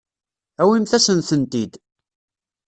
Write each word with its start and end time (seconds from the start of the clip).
Awimt-asen-tent-id. 0.61 1.73